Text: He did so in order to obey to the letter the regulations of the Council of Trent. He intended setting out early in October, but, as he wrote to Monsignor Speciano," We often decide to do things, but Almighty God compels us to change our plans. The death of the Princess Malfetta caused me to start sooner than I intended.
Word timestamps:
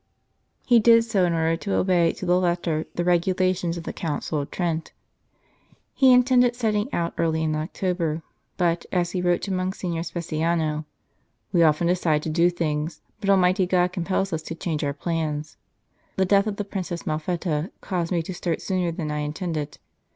He 0.65 0.79
did 0.79 1.03
so 1.03 1.25
in 1.25 1.33
order 1.33 1.55
to 1.57 1.75
obey 1.75 2.11
to 2.13 2.25
the 2.25 2.39
letter 2.39 2.87
the 2.95 3.03
regulations 3.03 3.77
of 3.77 3.83
the 3.83 3.93
Council 3.93 4.39
of 4.41 4.49
Trent. 4.49 4.93
He 5.93 6.11
intended 6.11 6.55
setting 6.55 6.91
out 6.91 7.13
early 7.19 7.43
in 7.43 7.55
October, 7.55 8.23
but, 8.57 8.87
as 8.91 9.11
he 9.11 9.21
wrote 9.21 9.43
to 9.43 9.53
Monsignor 9.53 10.01
Speciano," 10.01 10.85
We 11.53 11.61
often 11.61 11.85
decide 11.85 12.23
to 12.23 12.31
do 12.31 12.49
things, 12.49 12.99
but 13.19 13.29
Almighty 13.29 13.67
God 13.67 13.93
compels 13.93 14.33
us 14.33 14.41
to 14.41 14.55
change 14.55 14.83
our 14.83 14.93
plans. 14.93 15.57
The 16.15 16.25
death 16.25 16.47
of 16.47 16.55
the 16.55 16.65
Princess 16.65 17.03
Malfetta 17.05 17.69
caused 17.81 18.11
me 18.11 18.23
to 18.23 18.33
start 18.33 18.59
sooner 18.59 18.91
than 18.91 19.11
I 19.11 19.19
intended. 19.19 19.77